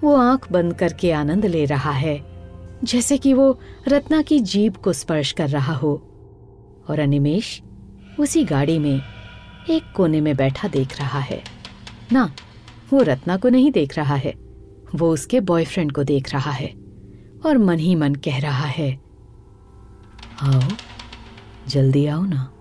वो 0.05 0.17
आँख 0.17 0.53
बंद 0.53 0.75
करके 0.75 1.13
आनंद 1.13 1.47
ले 1.47 1.65
रहा 1.65 1.91
है। 1.91 2.38
जैसे 2.85 3.19
कि 3.19 3.33
वो 3.33 3.61
रत्ना 3.89 4.23
की 4.23 4.41
जीभ 4.41 4.77
को 4.77 4.93
स्पर्श 4.93 5.33
कर 5.33 5.49
रहा 5.49 5.75
हो। 5.75 6.05
और 6.91 6.99
अनिमेश 6.99 7.63
उसी 8.21 8.45
गाड़ी 8.45 8.79
में 8.79 9.03
एक 9.71 9.83
कोने 9.97 10.21
में 10.21 10.37
बैठा 10.37 10.69
देख 10.69 10.99
रहा 10.99 11.19
है। 11.19 11.43
ना, 12.13 12.33
वो 12.93 13.03
रत्ना 13.03 13.37
को 13.37 13.49
नहीं 13.49 13.73
देख 13.73 13.97
रहा 13.97 14.15
है। 14.15 14.35
वो 14.95 15.13
उसके 15.13 15.41
बॉयफ्रेंड 15.41 15.93
को 15.93 16.05
देख 16.05 16.33
रहा 16.33 16.51
है। 16.51 16.75
और 17.47 17.59
मन 17.59 17.79
ही 17.79 17.95
मन 17.95 18.15
कह 18.15 18.39
रहा 18.39 18.67
है, 18.67 19.01
आओ, 20.43 20.61
जल्दी 21.69 22.07
आओ 22.07 22.25
ना। 22.25 22.53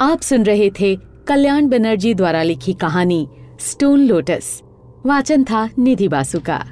आप 0.00 0.20
सुन 0.20 0.42
रहे 0.42 0.70
थे 0.70 0.96
कल्याण 1.28 1.68
बनर्जी 1.68 2.14
द्वारा 2.14 2.42
लिखी 2.42 2.72
कहानी 2.72 3.28
स्टोन 3.60 4.06
लोटस 4.06 4.62
वाचन 5.06 5.44
था 5.44 5.68
निधि 5.78 6.08
बासु 6.08 6.40
का 6.40 6.64